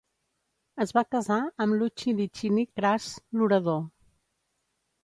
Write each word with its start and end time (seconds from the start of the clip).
Es 0.85 0.93
va 0.99 1.03
casar 1.17 1.37
amb 1.65 1.77
Luci 1.83 2.17
Licini 2.23 2.67
Cras 2.81 3.13
l'orador. 3.39 3.81